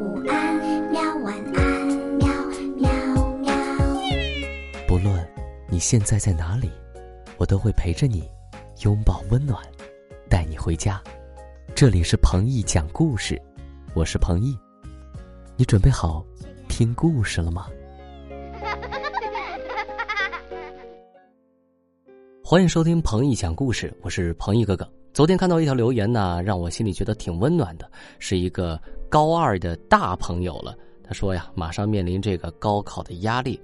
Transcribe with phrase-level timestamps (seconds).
[0.00, 0.56] 午安，
[0.90, 1.86] 喵晚安，
[2.16, 2.26] 喵
[2.78, 2.90] 喵
[3.36, 3.52] 喵。
[4.88, 5.14] 不论
[5.68, 6.70] 你现在在哪里，
[7.36, 8.26] 我都会陪着你，
[8.82, 9.62] 拥抱温暖，
[10.26, 10.98] 带你回家。
[11.74, 13.38] 这里是彭毅讲故事，
[13.92, 14.58] 我是彭毅，
[15.54, 16.24] 你准备好
[16.66, 17.66] 听故事了吗？
[22.42, 24.90] 欢迎收听彭毅讲故事，我是彭毅哥哥。
[25.12, 27.90] 昨天看到一条留言呢，让我心里觉得挺温暖的，
[28.20, 30.76] 是一个高二的大朋友了。
[31.02, 33.60] 他说呀，马上面临这个高考的压力，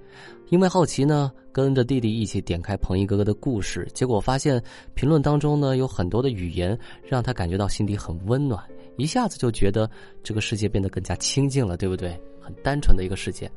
[0.49, 4.61] 因为好奇呢，跟着弟弟一起点开彭毅哥哥的故事，结果发现
[4.93, 8.61] 评论当中呢有很多的语言让他感觉到心底很温暖，
[8.97, 9.89] 一下子就觉得
[10.21, 12.19] 这个世界变得更加清静了，对不对？
[12.41, 13.49] 很单纯的一个世界。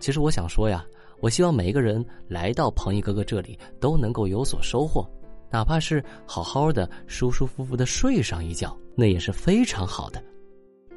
[0.00, 0.84] 其实我想说呀。
[1.20, 5.08] 我希望每一个人来到彭毅哥哥这里都能够有所收获，
[5.54, 10.20] 哪怕是好好的、舒舒服服的睡上一觉，那也是非常好的。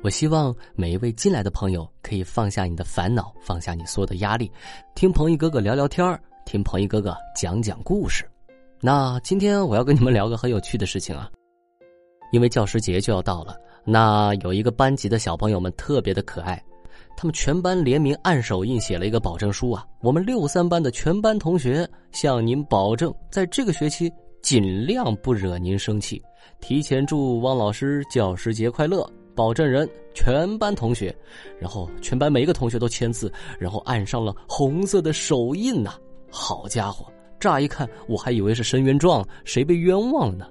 [0.02, 4.52] 我希望每一位进来的朋友可以放下你的烦恼，放下你所有的压力，
[4.96, 8.28] 听彭毅哥哥聊聊天听彭毅哥哥讲讲故事。
[8.82, 11.30] 那今天我要跟你们聊个很有趣的事情啊，
[12.32, 16.60] 因为教师节就要到了，那有一个班级的小朋友们特别的可爱。
[17.16, 19.86] 他们全班联名按手印写了一个保证书啊！
[20.02, 24.12] 我们六三班的全班同学向您保证，在这个学期
[24.48, 26.24] 尽量不惹您生气。
[26.62, 29.06] 提前祝汪老师教师节快乐！
[29.36, 31.14] 保证人全班同学，
[31.60, 35.96] 然后全班每一个同学都签字，然后按上了红色的手印呐！
[36.32, 40.48] 好家伙，乍一看我还以为是申冤状，谁被冤枉了呢？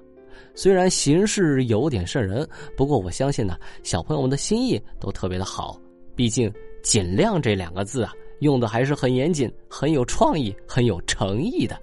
[0.53, 5.75] 虽然形式有点瘆人，不过我相信呢，小朋友们的心意都特别的好。
[6.15, 6.53] 毕竟
[6.83, 11.75] “尽量”这两个字啊，用的还是很严谨、很有创意、很有诚意的。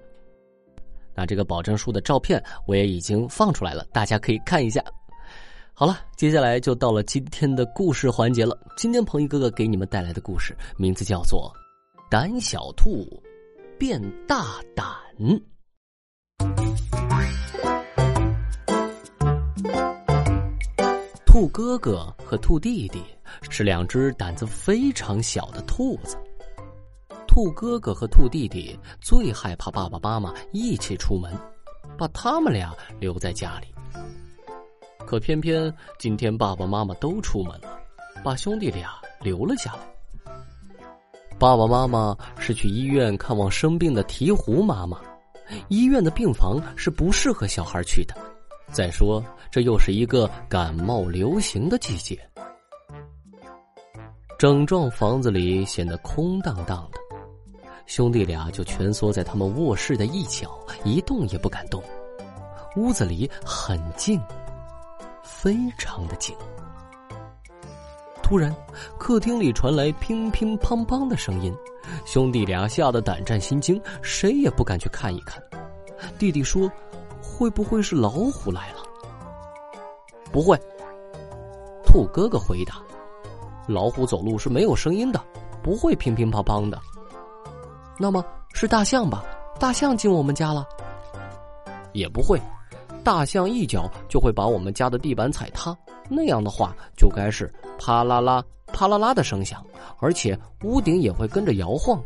[1.15, 4.83] 那这个保证书的照片我也已经放出来了，大家可以看一下。
[5.73, 8.57] 好了，接下来就到了今天的故事环节了。
[8.77, 11.51] 今天彭一哥哥给你们带来的故事名字叫做
[12.09, 13.07] 《胆小兔
[13.79, 14.85] 变大胆》。
[21.25, 23.01] 兔哥哥和兔弟弟。
[23.49, 26.17] 是两只胆子非常小的兔子。
[27.35, 31.37] 兔哥哥和兔弟弟最害怕爸爸妈妈一起出门，
[31.97, 33.67] 把他们俩留在家里。
[35.05, 35.69] 可偏偏
[35.99, 37.77] 今天爸爸妈妈都出门了，
[38.23, 39.79] 把兄弟俩留了下来。
[41.37, 45.01] 爸爸妈妈是去医院看望生病的鹈鹕妈妈，
[45.67, 48.15] 医院的病房是不适合小孩去的。
[48.71, 49.21] 再说，
[49.51, 52.17] 这又是一个感冒流行的季节。
[54.39, 56.99] 整幢房子里显得空荡荡的，
[57.85, 61.81] 兄弟俩就蜷缩在他们卧室的一角，一动也不敢动。
[62.75, 64.21] 屋子里很静，
[65.23, 66.35] 非常的静。
[68.21, 68.53] 突然，
[68.97, 71.55] 客厅里传来乒乒乓乓的声音，
[72.05, 75.41] 兄弟俩吓得胆战心惊，谁也不敢去看一看。
[76.17, 76.69] 弟弟说
[77.21, 78.79] ：“会不会是老虎来了
[80.33, 80.59] ？”“不会。”
[81.85, 82.81] 兔哥哥回答。
[83.67, 85.23] 老虎走路是没有声音的，
[85.63, 86.81] 不会乒乒乓乓的。
[87.97, 88.23] 那么
[88.53, 89.23] 是大象吧？
[89.59, 90.67] 大象进我们家了，
[91.93, 92.41] 也不会。
[93.03, 95.77] 大象一脚就会把我们家的地板踩塌，
[96.09, 99.63] 那样的话就该是啪啦啦、啪啦啦的声响，
[99.99, 102.03] 而且屋顶也会跟着摇晃。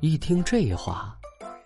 [0.00, 1.16] 一听这话，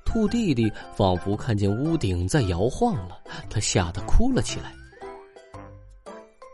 [0.04, 4.72] 兔弟弟仿佛看见屋顶在摇晃了，他吓得哭了起来。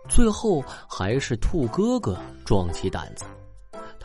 [0.09, 3.25] 最后还是兔哥哥壮起胆子，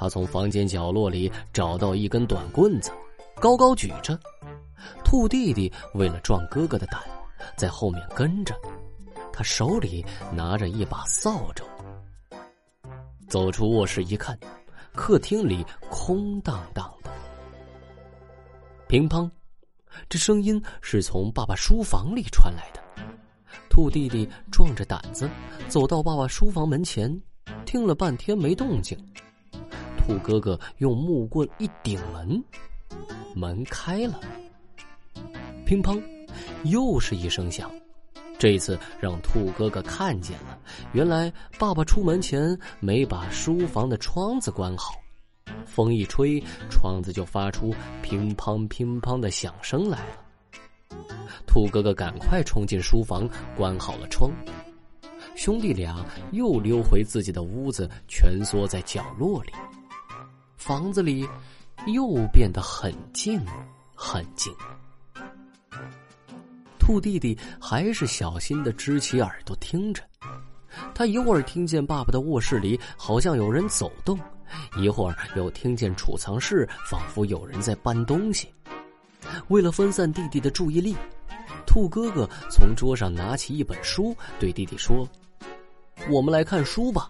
[0.01, 2.91] 他从房间角落里找到一根短棍子，
[3.35, 4.19] 高高举着。
[5.05, 6.99] 兔弟弟为了壮哥哥的胆，
[7.55, 8.55] 在后面跟着。
[9.31, 10.03] 他手里
[10.33, 11.63] 拿着一把扫帚，
[13.29, 14.35] 走出卧室一看，
[14.95, 17.11] 客厅里空荡荡的。
[18.87, 19.29] 乒乓，
[20.09, 22.81] 这声音是从爸爸书房里传来的。
[23.69, 25.29] 兔弟弟壮着胆子
[25.67, 27.21] 走到爸爸书房门前，
[27.67, 28.97] 听了半天没动静。
[30.01, 32.43] 兔哥哥用木棍一顶门，
[33.35, 34.19] 门开了。
[35.65, 36.01] 乒乓，
[36.63, 37.71] 又是一声响，
[38.37, 40.59] 这一次让兔哥哥看见了，
[40.91, 44.95] 原来爸爸出门前没把书房的窗子关好，
[45.65, 50.97] 风一吹，窗子就发出乒乓乒乓的响声来了。
[51.45, 54.31] 兔哥哥赶快冲进书房，关好了窗。
[55.35, 59.51] 兄弟俩又溜回自己的屋子，蜷缩在角落里。
[60.61, 61.27] 房子里
[61.87, 63.43] 又变得很静，
[63.95, 64.53] 很静。
[66.77, 70.03] 兔弟弟还是小心的支起耳朵听着，
[70.93, 74.19] 他一会儿听见爸爸的卧室里好像有人走动，
[74.77, 78.47] 一会儿又听见储藏室仿佛有人在搬东西。
[79.47, 80.95] 为了分散弟弟的注意力，
[81.65, 85.09] 兔哥哥从桌上拿起一本书，对弟弟说
[86.07, 87.09] ：“我们来看书吧。”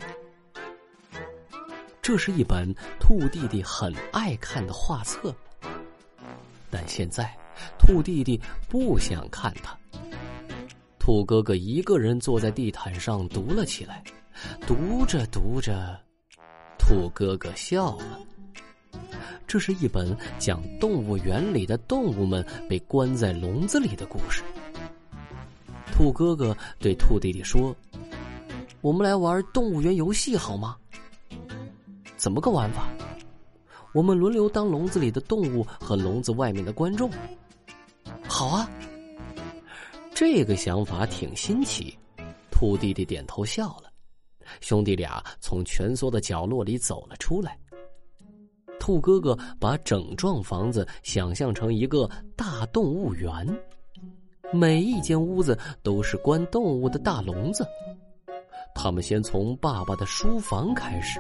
[2.02, 5.34] 这是一本兔弟弟很爱看的画册，
[6.72, 7.32] 但现在
[7.78, 9.78] 兔弟弟不想看它。
[10.98, 14.04] 兔哥哥一个人坐在地毯上读了起来，
[14.66, 15.96] 读着读着，
[16.80, 18.20] 兔哥哥笑了。
[19.46, 24.42] 这是一本讲动物园里的动物们被关在笼子里的故事。
[25.94, 27.76] 兔哥哥对兔弟弟说
[28.82, 30.78] ：“我们来玩动物园游戏好吗？
[32.22, 32.88] 怎么个玩法？
[33.94, 37.10] 我们轮流当笼子里的动物和笼子外面的观众。
[38.28, 38.70] 好啊。”
[40.14, 41.98] 这个想法挺新奇，
[42.52, 43.92] 兔弟弟点头笑了。
[44.60, 47.58] 兄弟俩从蜷缩的角落里走了出来。
[48.80, 53.48] 兔哥哥把整幢房子想象成一个大动物园，
[54.54, 57.66] 每一间屋子都是关动物的大笼子。
[58.76, 61.20] 他们先从爸爸的书房开始，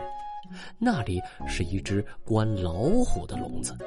[0.77, 2.73] 那里是一只关老
[3.05, 3.77] 虎的笼子。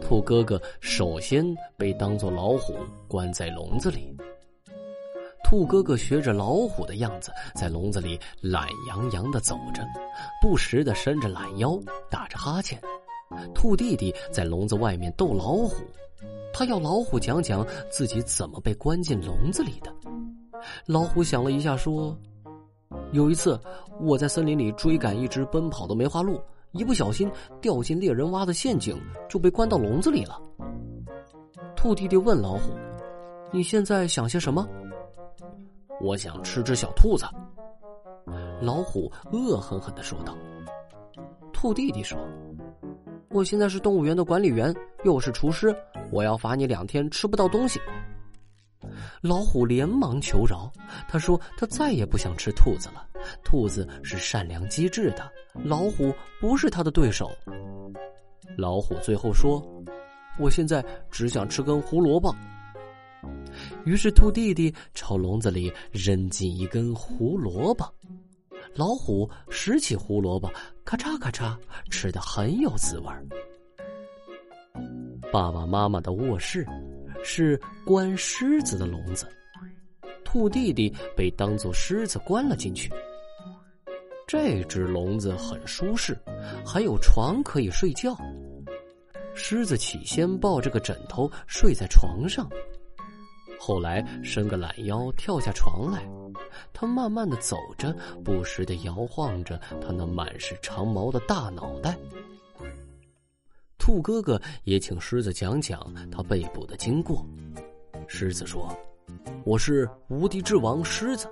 [0.00, 1.44] 兔哥哥首先
[1.76, 2.74] 被当作老虎
[3.08, 4.16] 关在笼子里。
[5.44, 9.82] 兔哥哥学着老虎的样子，在笼子里懒洋洋的走着，
[10.40, 11.78] 不时的伸着懒腰，
[12.10, 12.80] 打着哈欠。
[13.54, 15.84] 兔弟弟在笼子外面逗老虎，
[16.52, 19.94] 他要老虎讲讲自己怎么被关进笼子里的。
[20.86, 22.18] 老虎想了一下，说
[23.14, 23.58] ：“有一次，
[24.00, 26.38] 我在森林里追赶一只奔跑的梅花鹿。”
[26.72, 27.30] 一不小心
[27.60, 30.42] 掉进猎人挖的陷阱，就被关到笼子里了。
[31.76, 32.72] 兔弟弟问老虎
[33.54, 34.66] ：“你现在想些什么
[36.02, 37.24] ？”“我想吃只小兔子。”
[38.60, 40.36] 老虎恶狠狠的说道。
[41.52, 42.18] 兔弟弟说
[43.30, 44.74] ：“我现在是动物园的管理员，
[45.04, 45.72] 又是厨师，
[46.10, 47.80] 我要罚你两天吃不到东西。”
[49.22, 50.70] 老虎连忙求饶，
[51.08, 53.06] 他说他再也不想吃兔子了。
[53.42, 57.30] 兔子是善良机智的，老虎不是他的对手。
[58.56, 59.62] 老虎最后说
[60.38, 62.34] ：“我现在只想吃根胡萝卜。”
[63.86, 67.84] 于是兔弟弟朝笼子里扔进一根胡萝卜，
[68.74, 70.52] 老虎拾起胡萝卜，
[70.84, 71.56] 咔嚓咔嚓
[71.90, 73.06] 吃的很有滋味。
[75.32, 76.66] 爸爸妈妈的卧室
[77.24, 79.26] 是关狮子的笼子，
[80.22, 82.92] 兔弟弟被当做狮子关了进去。
[84.26, 86.16] 这只笼子很舒适，
[86.64, 88.16] 还有床可以睡觉。
[89.34, 92.48] 狮子起先抱着个枕头睡在床上，
[93.58, 96.06] 后来伸个懒腰跳下床来。
[96.72, 97.94] 他慢慢的走着，
[98.24, 101.98] 不时的摇晃着他那满是长毛的大脑袋。
[103.84, 105.78] 兔哥哥也请狮子讲讲
[106.10, 107.22] 他被捕的经过。
[108.06, 108.74] 狮子说
[109.44, 111.28] ：“我是无敌之王狮子，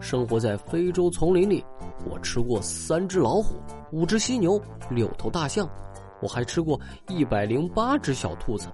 [0.00, 1.64] 生活在非洲丛林里。
[2.04, 3.54] 我吃过三只老虎，
[3.90, 4.60] 五只犀牛，
[4.90, 5.66] 六头大象，
[6.20, 6.78] 我还吃过
[7.08, 8.68] 一百零八只小兔子。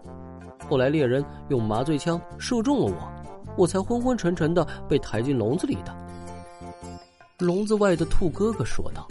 [0.68, 5.96] 后来猎人用麻醉枪射中了我，我才昏昏沉沉的被抬进笼子里的。”
[7.38, 9.06] 笼子外的兔哥哥说道：“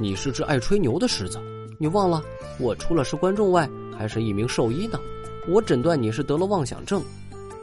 [0.00, 1.40] 你是只爱吹牛的狮子。”
[1.82, 2.22] 你忘了，
[2.60, 5.00] 我除了是观众外，还是一名兽医呢。
[5.48, 7.02] 我诊断你是得了妄想症，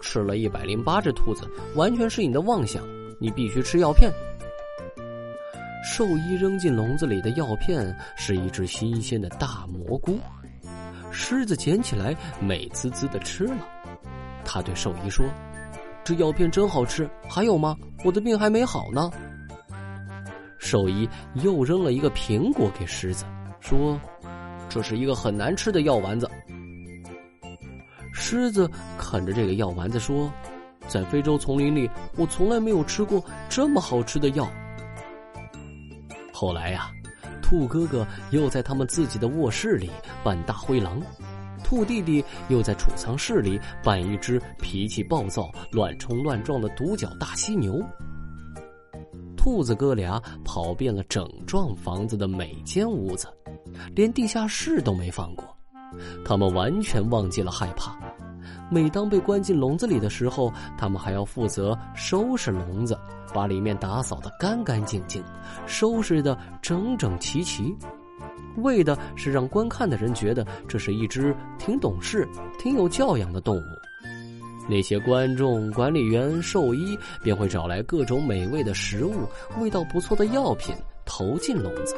[0.02, 2.84] 吃了一百零八只兔子，完全是你的妄想。
[3.18, 4.12] 你必须吃药片。
[5.86, 10.20] 兽医扔进笼子里的药片是一只新鲜的大蘑菇，
[11.12, 13.66] 狮子捡起来美滋滋的吃了。
[14.44, 15.26] 他对兽医说
[16.04, 17.74] ：“这药片真好吃，还有吗？
[18.04, 19.10] 我的病还没好呢。”
[20.60, 23.24] 兽医又扔了一个苹果给狮子。
[23.60, 24.00] 说
[24.70, 26.30] ：“这是一个很难吃的药丸子。”
[28.14, 30.32] 狮子啃着这个药丸子说
[30.88, 34.48] ：“在非洲丛林里，我从来没有吃过这么好吃的药。”
[36.34, 36.92] 后来呀，
[37.42, 39.90] 兔哥哥又在他们自己的卧室里
[40.24, 41.02] 扮大灰狼，
[41.64, 47.82] 兔弟弟又在储藏室里扮一只脾气暴躁、乱冲乱撞的独角大犀牛。
[49.38, 53.28] 兔子哥俩跑遍了整幢房子的每间屋子。
[53.96, 55.46] 连地下室都没放过，
[56.26, 57.98] 他们完全忘记了害怕。
[58.72, 62.98] 每当被关进笼子里的时候，他们还要负责收拾笼子，
[63.34, 65.24] 把里面打扫得干干净净，
[65.66, 67.76] 收拾得整整齐齐，
[68.58, 72.28] 为的是让观看的人觉得这是一只挺懂事、
[72.60, 73.62] 挺有教养的动物。
[74.68, 79.28] 那些观众、管理员、兽医便会找来各种美味的食物、
[79.60, 81.96] 味道不错的药品投进笼子。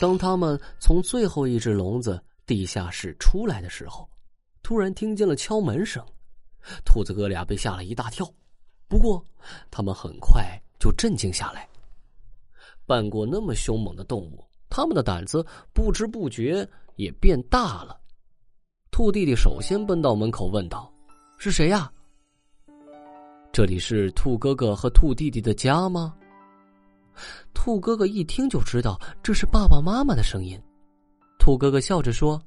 [0.00, 4.08] 当他们从最后一只笼子地下室出来的时候，
[4.62, 6.02] 突然听见了敲门声，
[6.86, 8.26] 兔子哥俩被吓了一大跳。
[8.88, 9.22] 不过，
[9.70, 10.42] 他们很快
[10.78, 11.68] 就镇静下来。
[12.86, 16.66] 扮过那么凶猛的动物，他们的胆子不知不觉
[16.96, 18.00] 也变大了。
[18.90, 20.90] 兔弟弟首先奔到门口问道
[21.36, 21.92] ：“是谁呀？”
[23.52, 26.16] 这里是兔哥哥和兔弟弟的家吗？
[27.62, 30.58] 兔哥哥一听就知道这是爸爸妈妈的声音。
[31.38, 32.40] 兔哥哥笑着说：“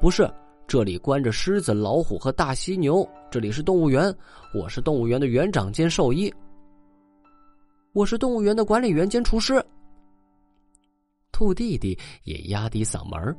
[0.00, 0.32] 不是，
[0.68, 3.04] 这里关着狮子、老虎和大犀牛。
[3.32, 4.14] 这里是动物园，
[4.54, 6.32] 我是动物园的园长兼兽医。
[7.94, 9.60] 我是动物园的管理员兼厨师。”
[11.32, 13.36] 兔弟弟也压低嗓门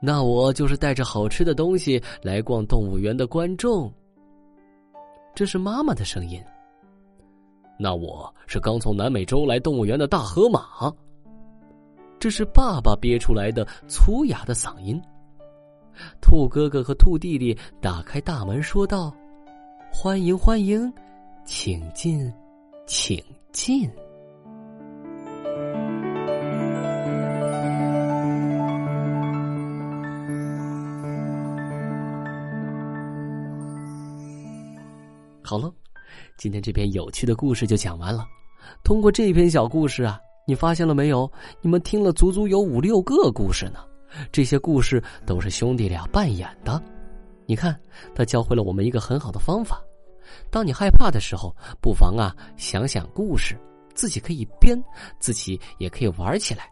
[0.00, 3.92] 那我就是带着好吃的东西来逛动物园的观众。”
[5.34, 6.40] 这是妈妈的声音。
[7.78, 10.90] 那我是刚从南美洲来动物园的大河马。
[12.18, 14.98] 这是爸爸憋出来的粗哑的嗓音。
[16.20, 19.14] 兔哥哥和兔弟弟打开大门说道
[19.92, 20.92] ：“欢迎欢迎，
[21.44, 22.32] 请进，
[22.86, 23.90] 请进。”
[35.42, 35.72] 好了。
[36.36, 38.26] 今天这篇有趣的故事就讲完了。
[38.82, 41.30] 通过这篇小故事啊，你发现了没有？
[41.60, 43.80] 你们听了足足有五六个故事呢。
[44.32, 46.82] 这些故事都是兄弟俩扮演的。
[47.44, 47.78] 你看，
[48.14, 49.80] 他教会了我们一个很好的方法：
[50.50, 53.56] 当你害怕的时候，不妨啊想想故事，
[53.94, 54.82] 自己可以编，
[55.20, 56.68] 自己也可以玩起来，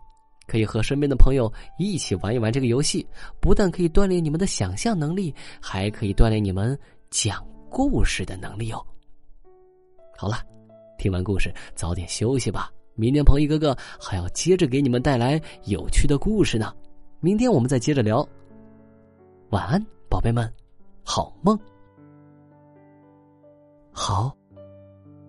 [0.46, 3.06] 可以和身边的朋友一起玩一玩这个游戏。
[3.40, 6.76] 不但可以锻炼你们的想象能力，还可以锻炼你们
[7.10, 8.84] 讲故事的能力哦。
[10.16, 10.36] 好了，
[10.98, 12.70] 听完故事早点休息吧。
[12.94, 16.72] 明天鹏一哥哥还要接着给你们带来有趣的故事呢。
[17.20, 18.26] 明天我们再接着聊。
[19.50, 20.52] 晚安，宝贝们，
[21.04, 21.58] 好梦。
[23.90, 24.36] 好，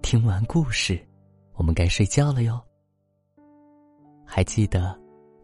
[0.01, 1.00] 听完故事，
[1.56, 2.62] 我们该睡觉了哟。
[4.25, 4.96] 还记得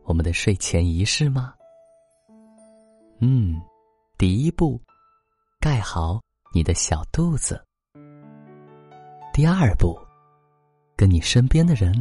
[0.03, 1.53] 我们的睡前仪式吗？
[3.19, 3.61] 嗯，
[4.17, 4.79] 第一步，
[5.59, 6.19] 盖好
[6.53, 7.63] 你的小肚子。
[9.41, 9.99] 第二步，
[10.95, 11.91] 跟你身边的人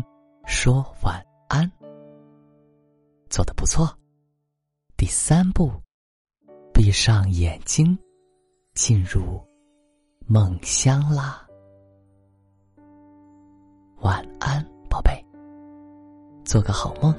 [0.44, 1.73] 说晚安，
[3.30, 3.88] 做的不错。
[4.94, 5.73] 第三步，
[6.75, 7.99] 闭上眼睛，
[8.75, 9.42] 进入
[10.26, 11.49] 梦乡啦。
[14.02, 15.25] 晚安，宝贝，
[16.44, 17.11] 做个好梦。